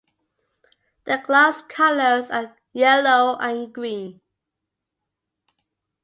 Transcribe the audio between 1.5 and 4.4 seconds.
colours are yellow and green.